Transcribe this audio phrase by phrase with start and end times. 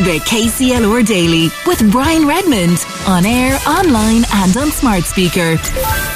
[0.00, 5.56] The KCLR Daily with Brian Redmond on air, online, and on smart speaker.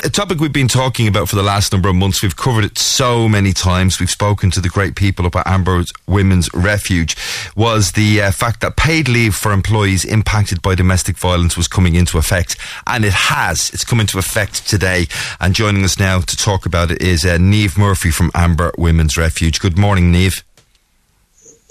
[0.05, 2.23] A topic we've been talking about for the last number of months.
[2.23, 3.99] We've covered it so many times.
[3.99, 7.17] We've spoken to the great people up at Amber Women's Refuge.
[7.57, 11.95] Was the uh, fact that paid leave for employees impacted by domestic violence was coming
[11.95, 12.57] into effect,
[12.87, 13.71] and it has.
[13.71, 15.07] It's come into effect today.
[15.41, 19.17] And joining us now to talk about it is uh, Naoimh Murphy from Amber Women's
[19.17, 19.59] Refuge.
[19.59, 20.43] Good morning, Naoimh.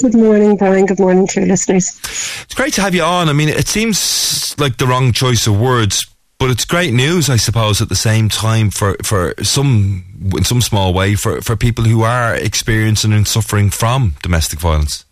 [0.01, 0.85] Good morning, Brian.
[0.85, 1.99] Good morning to your listeners.
[2.43, 3.27] It's great to have you on.
[3.27, 6.07] I mean, it seems like the wrong choice of words,
[6.37, 10.05] but it's great news, I suppose, at the same time for, for some,
[10.37, 15.03] in some small way, for, for people who are experiencing and suffering from domestic violence.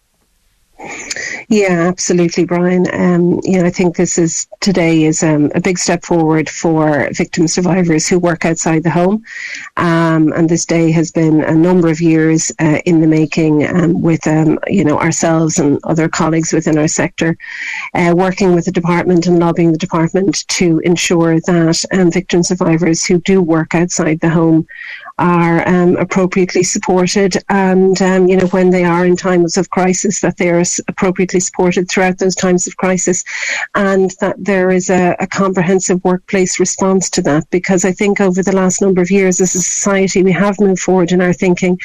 [1.49, 2.85] Yeah, absolutely, Brian.
[2.93, 7.09] Um, you know, I think this is today is um, a big step forward for
[7.13, 9.23] victim survivors who work outside the home,
[9.77, 14.01] um, and this day has been a number of years uh, in the making um,
[14.01, 17.37] with um, you know ourselves and other colleagues within our sector,
[17.95, 23.05] uh, working with the department and lobbying the department to ensure that um, victim survivors
[23.05, 24.67] who do work outside the home
[25.17, 30.21] are um, appropriately supported and um, you know when they are in times of crisis
[30.21, 33.23] that they are appropriately supported throughout those times of crisis
[33.73, 37.49] and that there is a, a, comprehensive workplace response to that.
[37.49, 40.81] Because I think over the last number of years as a society we have moved
[40.81, 41.79] forward in our thinking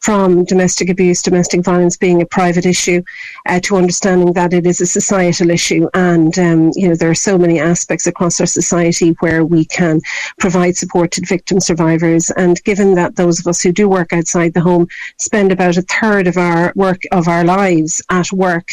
[0.00, 3.02] from domestic abuse domestic violence being a private issue
[3.46, 7.14] uh, to understanding that it is a societal issue and um, you know there are
[7.14, 10.00] so many aspects across our society where we can
[10.38, 14.54] provide support to victim survivors and given that those of us who do work outside
[14.54, 14.86] the home
[15.18, 18.68] spend about a third of our work of our lives at work,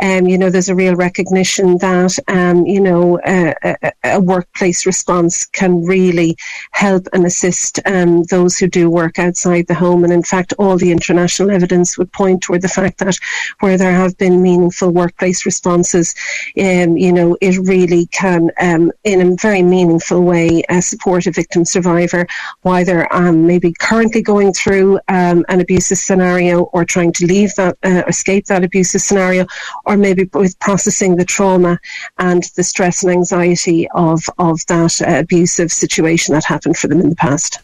[0.00, 4.86] um, you know, there's a real recognition that um, you know a, a, a, workplace
[4.86, 6.36] response can really
[6.72, 10.04] help and assist um, those who do work outside the home.
[10.04, 13.16] And in fact, all the international evidence would point toward the fact that
[13.60, 16.14] where there have been meaningful workplace responses,
[16.58, 21.30] um, you know, it really can, um, in a very meaningful way, uh, support a
[21.30, 22.26] victim survivor,
[22.62, 27.76] whether um, maybe currently going through um, an abusive scenario or trying to leave that,
[27.84, 29.46] uh, escape that abusive scenario,
[29.86, 31.78] or maybe with processing the trauma
[32.18, 37.00] and the stress and anxiety of, of that uh, abusive situation that happened for them
[37.00, 37.60] in the past.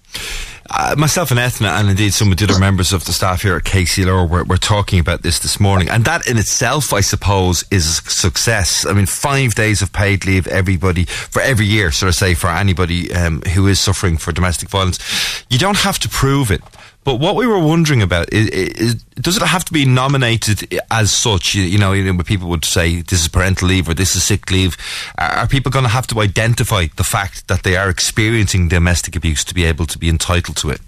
[0.70, 3.56] Uh, myself and Ethna, and indeed some of the other members of the staff here
[3.56, 5.90] at KCLR, were, were talking about this this morning.
[5.90, 8.86] And that in itself, I suppose, is a success.
[8.86, 12.48] I mean, five days of paid leave, everybody, for every year, sort of say, for
[12.48, 15.44] anybody um, who is suffering for domestic violence.
[15.50, 16.62] You don't have to prove it.
[17.04, 21.12] But what we were wondering about is, is, does it have to be nominated as
[21.12, 21.54] such?
[21.54, 24.50] You, you know, know, people would say this is parental leave or this is sick
[24.50, 24.76] leave.
[25.18, 29.44] Are people going to have to identify the fact that they are experiencing domestic abuse
[29.44, 30.80] to be able to be entitled to it?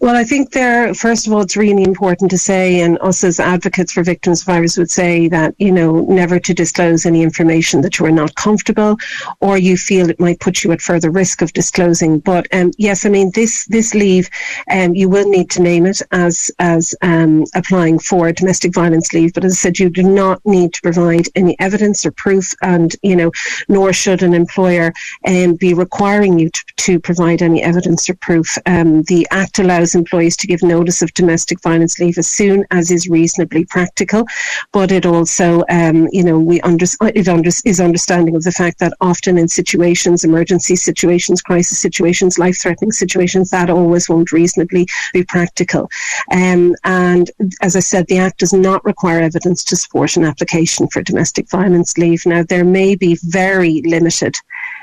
[0.00, 3.40] Well, I think there, first of all, it's really important to say, and us as
[3.40, 7.80] advocates for victims of survivors would say that, you know, never to disclose any information
[7.82, 8.96] that you are not comfortable
[9.40, 12.18] or you feel it might put you at further risk of disclosing.
[12.18, 14.28] But um, yes, I mean, this, this leave,
[14.70, 19.12] um, you will need to name it as, as um, applying for a domestic violence
[19.12, 19.32] leave.
[19.34, 22.94] But as I said, you do not need to provide any evidence or proof, and,
[23.02, 23.30] you know,
[23.68, 24.92] nor should an employer
[25.26, 28.58] um, be requiring you to, to provide any evidence or proof.
[28.66, 32.90] Um, the Act allows employees to give notice of domestic violence leave as soon as
[32.90, 34.24] is reasonably practical,
[34.72, 38.78] but it also, um, you know, we under, it under, is understanding of the fact
[38.78, 45.24] that often in situations, emergency situations, crisis situations, life-threatening situations, that always won't reasonably be
[45.24, 45.90] practical.
[46.30, 47.30] Um, and
[47.60, 51.50] as I said, the Act does not require evidence to support an application for domestic
[51.50, 52.24] violence leave.
[52.24, 54.36] Now, there may be very limited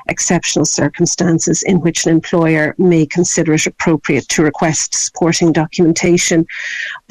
[0.08, 6.46] exceptional circumstances in which an employer may consider it appropriate to request supporting documentation.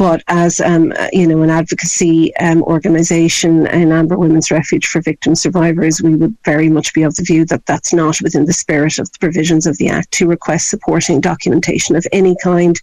[0.00, 5.34] But as um, you know, an advocacy um, organisation in Amber Women's Refuge for victim
[5.34, 8.98] survivors, we would very much be of the view that that's not within the spirit
[8.98, 12.80] of the provisions of the Act to request supporting documentation of any kind.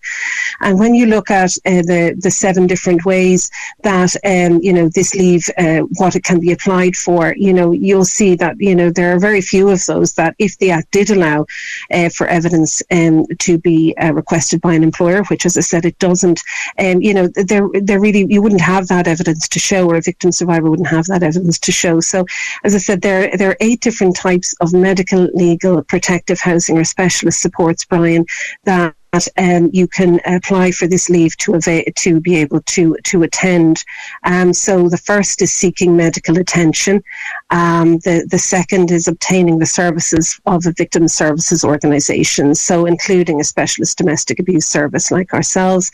[0.61, 3.49] And when you look at uh, the the seven different ways
[3.81, 7.71] that um, you know this leave, uh, what it can be applied for, you know,
[7.71, 10.91] you'll see that you know there are very few of those that if the Act
[10.91, 11.47] did allow
[11.91, 15.83] uh, for evidence um, to be uh, requested by an employer, which, as I said,
[15.83, 16.43] it doesn't,
[16.77, 20.01] um, you know, there, there really, you wouldn't have that evidence to show, or a
[20.01, 22.01] victim survivor wouldn't have that evidence to show.
[22.01, 22.25] So,
[22.65, 26.83] as I said, there, there are eight different types of medical, legal, protective housing or
[26.83, 28.25] specialist supports, Brian,
[28.65, 28.93] that
[29.37, 31.59] um, you can apply for this leave to
[31.95, 33.83] to be able to to attend.
[34.23, 37.03] Um, so the first is seeking medical attention.
[37.49, 42.55] Um, the the second is obtaining the services of a victim services organisation.
[42.55, 45.91] So including a specialist domestic abuse service like ourselves.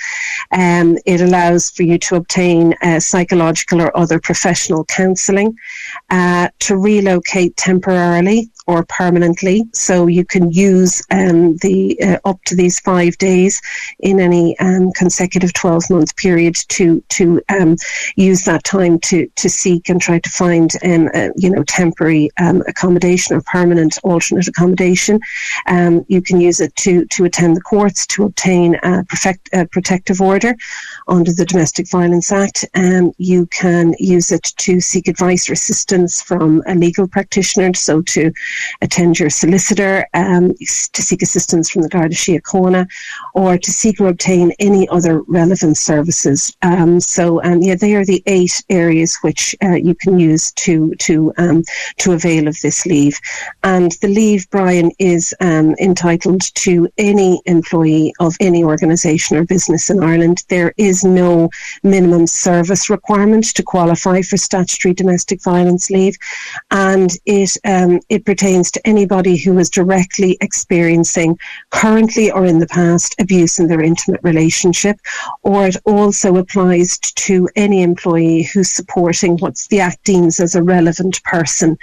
[0.51, 5.57] Um, it allows for you to obtain uh, psychological or other professional counselling,
[6.09, 9.63] uh, to relocate temporarily or permanently.
[9.73, 13.61] So you can use um, the uh, up to these five days
[13.99, 17.75] in any um, consecutive 12 month period to to um,
[18.15, 22.29] use that time to to seek and try to find um, uh, you know temporary
[22.39, 25.19] um, accommodation or permanent alternate accommodation.
[25.67, 29.65] Um, you can use it to to attend the courts to obtain a, perfect, a
[29.67, 30.55] protective order
[31.07, 32.65] under the Domestic Violence Act.
[33.17, 37.73] you can use it to seek advice or assistance from a legal practitioner.
[37.73, 38.31] So to
[38.81, 40.53] attend your solicitor, um,
[40.93, 42.87] to seek assistance from the Garda Síochána,
[43.33, 46.55] or to seek or obtain any other relevant services.
[46.61, 50.93] Um, so, um, yeah, they are the eight areas which uh, you can use to
[50.95, 51.63] to um,
[51.97, 53.19] to avail of this leave.
[53.63, 59.89] And the leave, Brian, is um, entitled to any employee of any organisation or business
[59.89, 60.43] in Ireland.
[60.49, 61.49] There is no
[61.83, 66.17] minimum service requirement to qualify for statutory domestic violence leave,
[66.71, 72.67] and it um, it pertains to anybody who is directly experiencing currently or in the
[72.67, 74.99] past abuse in their intimate relationship,
[75.43, 80.63] or it also applies to any employee who's supporting what the Act deems as a
[80.63, 81.77] relevant person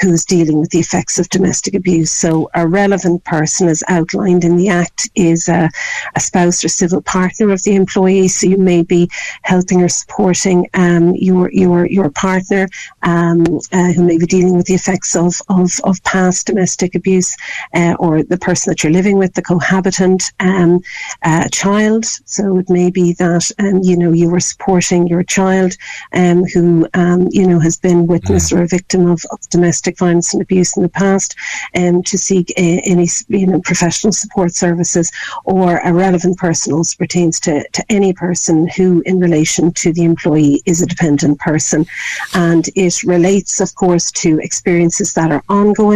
[0.00, 2.12] who's dealing with the effects of domestic abuse.
[2.12, 5.70] So, a relevant person, as outlined in the Act, is a,
[6.14, 8.28] a spouse or civil partner of the employee.
[8.28, 9.08] So, you may be
[9.44, 12.68] helping or supporting um, your your your partner
[13.02, 17.36] um, uh, who may be dealing with the effects of of, of past domestic abuse,
[17.74, 20.80] uh, or the person that you're living with, the cohabitant um,
[21.22, 22.04] uh, child.
[22.04, 25.76] So it may be that um, you know you were supporting your child
[26.12, 28.58] um, who um, you know has been witness mm.
[28.58, 31.36] or a victim of, of, domestic violence and abuse in the past,
[31.76, 35.10] um, to seek a, any you know professional support services,
[35.44, 40.04] or a relevant person also pertains to, to any person who, in relation to the
[40.04, 41.86] employee, is a dependent person,
[42.34, 45.91] and it relates, of course, to experiences that are ongoing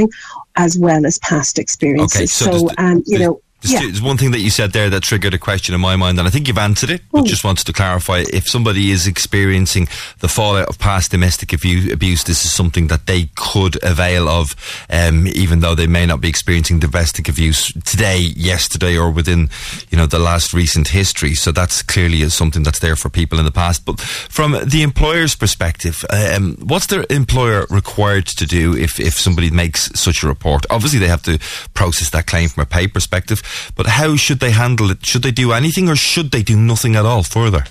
[0.56, 2.16] as well as past experiences.
[2.16, 3.80] Okay, so, so um, you know, yeah.
[3.80, 6.28] There's one thing that you said there that triggered a question in my mind, and
[6.28, 8.22] I think you've answered it, but just wanted to clarify.
[8.32, 9.88] If somebody is experiencing
[10.20, 14.54] the fallout of past domestic abuse, this is something that they could avail of,
[14.90, 19.48] um, even though they may not be experiencing domestic abuse today, yesterday, or within,
[19.90, 21.34] you know, the last recent history.
[21.34, 23.84] So that's clearly something that's there for people in the past.
[23.84, 29.50] But from the employer's perspective, um, what's their employer required to do if, if somebody
[29.50, 30.66] makes such a report?
[30.70, 31.38] Obviously, they have to
[31.74, 33.42] process that claim from a pay perspective.
[33.74, 35.04] But how should they handle it?
[35.04, 37.64] Should they do anything or should they do nothing at all further?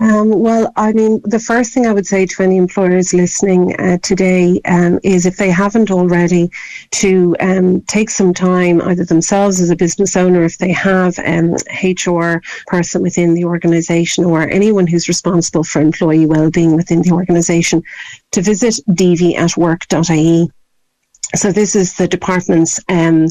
[0.00, 3.98] Um, well, I mean, the first thing I would say to any employers listening uh,
[3.98, 6.50] today um, is if they haven't already,
[6.92, 11.56] to um, take some time, either themselves as a business owner, if they have an
[11.82, 17.82] HR person within the organisation, or anyone who's responsible for employee well-being within the organisation,
[18.32, 20.50] to visit dv@work.ie
[21.34, 23.26] so this is the department's um,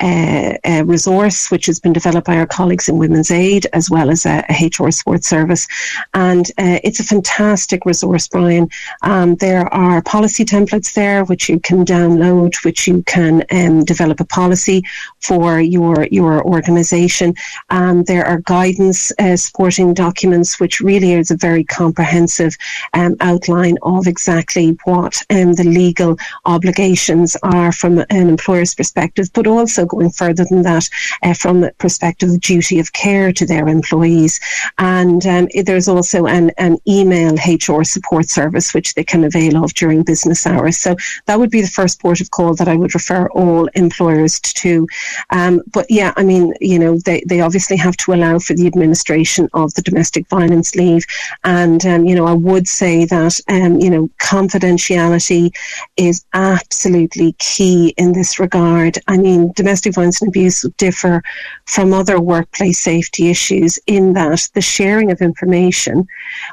[0.00, 4.10] uh, uh, resource, which has been developed by our colleagues in Women's Aid as well
[4.10, 5.66] as a, a HR support service,
[6.14, 8.68] and uh, it's a fantastic resource, Brian.
[9.02, 14.20] Um, there are policy templates there which you can download, which you can um, develop
[14.20, 14.84] a policy
[15.20, 17.34] for your your organisation.
[17.70, 22.56] Um, there are guidance uh, supporting documents, which really is a very comprehensive
[22.94, 29.46] um, outline of exactly what um, the legal obligations are from an employer's perspective, but
[29.46, 30.88] also going further than that
[31.22, 34.40] uh, from the perspective of duty of care to their employees.
[34.78, 39.74] And um, there's also an, an email HR support service which they can avail of
[39.74, 40.78] during business hours.
[40.78, 44.40] So that would be the first port of call that I would refer all employers
[44.40, 44.86] to.
[45.30, 48.66] Um, but yeah, I mean, you know, they, they obviously have to allow for the
[48.66, 51.04] administration of the domestic violence leave.
[51.44, 55.54] And, um, you know, I would say that, um, you know, confidentiality
[55.96, 58.98] is absolutely key in this regard.
[59.08, 61.22] I mean, domestic violence and abuse differ
[61.66, 66.06] from other workplace safety issues in that the sharing of information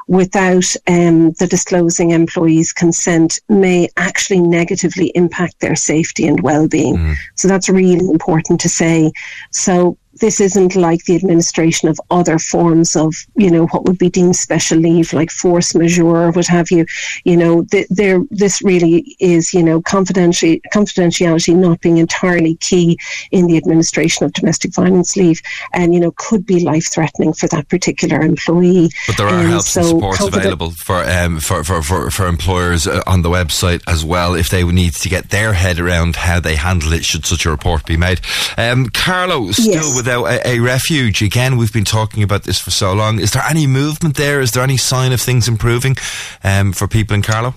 [0.06, 6.96] without um, the disclosing employee's consent may actually negatively impact their safety and well-being.
[6.96, 7.14] Mm.
[7.34, 9.12] So that's really important to say.
[9.50, 14.10] So this isn't like the administration of other forms of, you know, what would be
[14.10, 16.86] deemed special leave, like force majeure or what have you.
[17.24, 22.98] You know, th- there, this really is, you know, confidentiality, confidentiality not being entirely key
[23.30, 25.40] in the administration of domestic violence leave,
[25.72, 28.90] and you know, could be life threatening for that particular employee.
[29.06, 32.26] But there are um, helps so and supports available for, um, for, for, for, for
[32.26, 36.16] employers uh, on the website as well if they need to get their head around
[36.16, 38.20] how they handle it should such a report be made.
[38.56, 40.02] Um, Carlow, still yes.
[40.08, 41.20] Without a, a, refuge.
[41.20, 43.20] Again, we've been talking about this for so long.
[43.20, 44.40] Is there any movement there?
[44.40, 45.96] Is there any sign of things improving
[46.42, 47.54] um, for people in Carlow?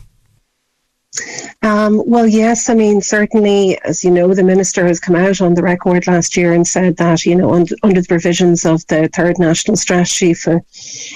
[1.62, 5.54] Um, well, yes, I mean, certainly, as you know, the minister has come out on
[5.54, 9.10] the record last year and said that, you know, under, under the provisions of the
[9.10, 10.56] third national strategy for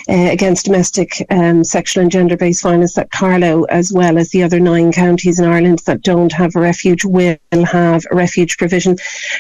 [0.10, 4.44] uh, against domestic um, sexual and gender based violence, that Carlow, as well as the
[4.44, 8.98] other nine counties in Ireland that don't have a refuge, will have a refuge provision.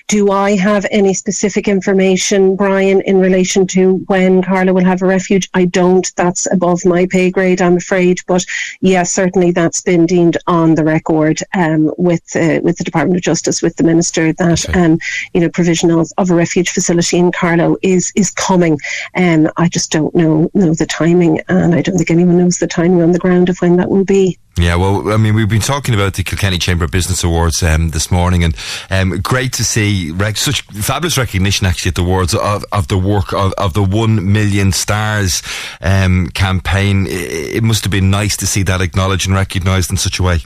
[0.07, 5.05] Do I have any specific information, Brian, in relation to when Carlow will have a
[5.05, 5.49] refuge?
[5.53, 6.09] I don't.
[6.15, 8.19] That's above my pay grade, I'm afraid.
[8.25, 8.45] But
[8.79, 13.23] yes, certainly that's been deemed on the record um, with uh, with the Department of
[13.23, 14.79] Justice, with the Minister, that okay.
[14.79, 14.99] um,
[15.33, 18.77] you know provision of, of a refuge facility in Carlow is is coming.
[19.15, 22.67] Um, I just don't know know the timing, and I don't think anyone knows the
[22.67, 24.37] timing on the ground of when that will be.
[24.57, 27.89] Yeah, well, I mean, we've been talking about the Kilkenny Chamber of Business Awards um,
[27.89, 28.55] this morning, and
[28.89, 32.97] um, great to see rec- such fabulous recognition actually at the awards of, of the
[32.97, 35.43] work of, of the One Million Stars
[35.81, 37.05] um, campaign.
[37.05, 40.23] It, it must have been nice to see that acknowledged and recognised in such a
[40.23, 40.39] way.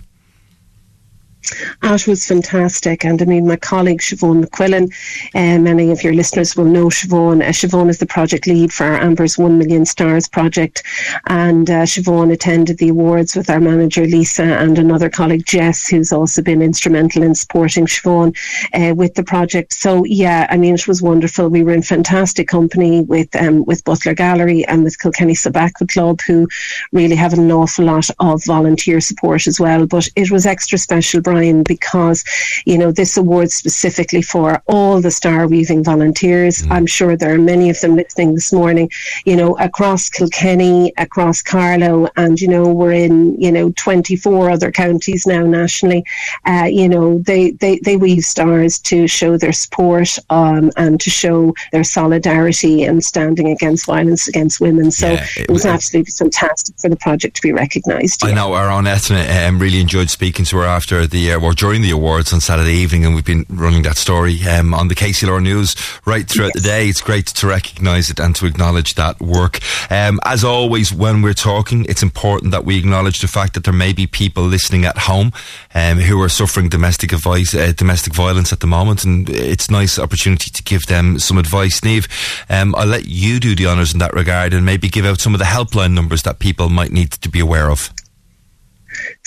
[1.82, 3.06] That was fantastic.
[3.06, 4.92] And I mean, my colleague Siobhan McQuillan,
[5.34, 7.42] uh, many of your listeners will know Siobhan.
[7.42, 10.84] Uh, Siobhan is the project lead for our Amber's 1 Million Stars project.
[11.28, 16.12] And uh, Siobhan attended the awards with our manager Lisa and another colleague Jess, who's
[16.12, 18.36] also been instrumental in supporting Siobhan
[18.74, 19.74] uh, with the project.
[19.74, 21.48] So, yeah, I mean, it was wonderful.
[21.48, 25.88] We were in fantastic company with um, with Butler Gallery and with Kilkenny Sub Aqua
[25.88, 26.48] Club, who
[26.92, 29.86] really have an awful lot of volunteer support as well.
[29.86, 32.24] But it was extra special Brian, because,
[32.66, 36.64] you know, this award specifically for all the star weaving volunteers.
[36.64, 36.72] Mm.
[36.72, 38.90] I'm sure there are many of them listening this morning,
[39.26, 44.72] you know, across Kilkenny, across Carlow, and, you know, we're in, you know, 24 other
[44.72, 46.04] counties now nationally.
[46.46, 51.12] Uh, you know, they, they, they weave stars to show their support um, and to
[51.12, 54.90] show their solidarity and standing against violence against women.
[54.90, 58.24] So yeah, it, it, was absolutely fantastic for the project to be recognised.
[58.24, 58.36] I yeah.
[58.36, 61.82] know our own um, really enjoyed speaking to her after the the uh, or during
[61.82, 65.42] the awards on Saturday evening, and we've been running that story um, on the KCLR
[65.42, 66.64] News right throughout yes.
[66.64, 66.88] the day.
[66.88, 69.60] It's great to recognise it and to acknowledge that work.
[69.92, 73.74] Um, as always, when we're talking, it's important that we acknowledge the fact that there
[73.74, 75.32] may be people listening at home
[75.76, 79.72] um, who are suffering domestic advice, uh, domestic violence at the moment, and it's a
[79.72, 81.82] nice opportunity to give them some advice.
[81.82, 82.08] Naoimh,
[82.50, 85.34] um, I'll let you do the honours in that regard and maybe give out some
[85.34, 87.92] of the helpline numbers that people might need to be aware of.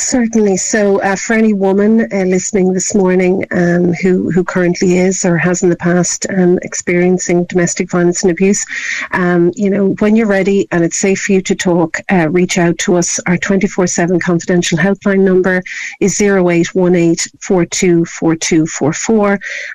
[0.02, 0.56] Certainly.
[0.56, 5.38] So, uh, for any woman uh, listening this morning um, who who currently is or
[5.38, 8.66] has in the past um, experiencing domestic violence and abuse,
[9.12, 12.58] um, you know, when you're ready and it's safe for you to talk, uh, reach
[12.58, 13.20] out to us.
[13.26, 15.62] Our 24/7 confidential helpline number
[16.00, 17.06] is 0818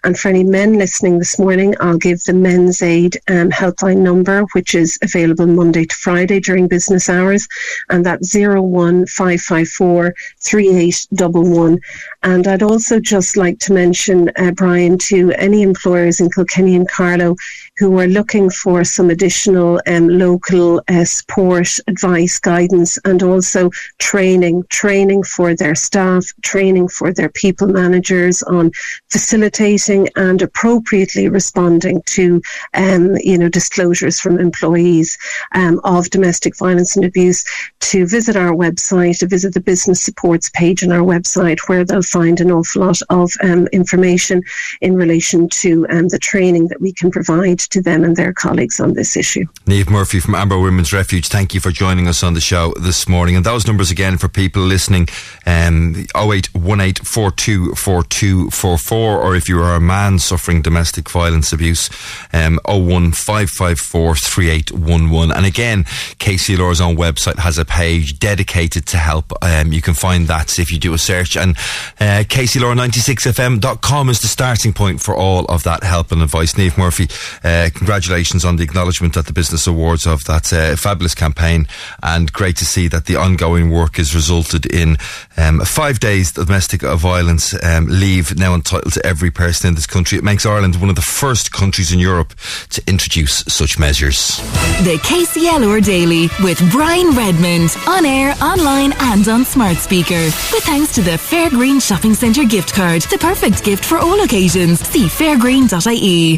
[0.04, 4.46] And for any men listening this morning, I'll give the Men's Aid um, helpline number,
[4.52, 7.48] which is available Monday to Friday during business hours,
[7.90, 11.80] and that's 01554 3811.
[12.24, 16.90] And I'd also just like to mention, uh, Brian, to any employers in Kilkenny and
[16.90, 17.36] Carlow
[17.78, 23.70] who are looking for some additional um, local uh, support, advice, guidance, and also
[24.00, 28.72] training, training for their staff, training for their people managers on
[29.10, 32.42] facilitating and appropriately responding to,
[32.74, 35.18] um, you know, disclosures from employees
[35.54, 37.44] um, of domestic violence and abuse.
[37.80, 42.02] To visit our website, to visit the business supports page on our website, where they'll
[42.02, 44.42] find an awful lot of um, information
[44.82, 48.80] in relation to um, the training that we can provide to them and their colleagues
[48.80, 49.46] on this issue.
[49.66, 53.08] Naoimh Murphy from Amber Women's Refuge, thank you for joining us on the show this
[53.08, 53.36] morning.
[53.36, 55.08] And those numbers again for people listening
[55.46, 61.90] um, 0818424244, or if you are a man suffering domestic violence abuse,
[62.34, 65.36] um, 015543811.
[65.36, 65.86] And again,
[66.20, 69.32] KCLR's own website has a page dedicated to help.
[69.42, 71.38] Um, you can find that if you do a search.
[71.38, 71.56] And
[72.00, 76.54] uh, KCLR96fm.com is the starting point for all of that help and advice.
[76.54, 77.06] Naoimh Murphy,
[77.44, 81.68] uh, uh, congratulations on the acknowledgement at the Business Awards of that uh, fabulous campaign,
[82.04, 84.98] and great to see that the ongoing work has resulted in
[85.38, 90.18] um, five days domestic violence um, leave now entitled to every person in this country.
[90.18, 92.34] It makes Ireland one of the first countries in Europe
[92.70, 94.38] to introduce such measures.
[94.84, 100.22] The KCLR Daily with Brian Redmond on air, online, and on smart speaker.
[100.54, 104.80] With thanks to the Fairgreen Shopping Centre gift card, the perfect gift for all occasions.
[104.82, 106.36] See fairgreen.ie.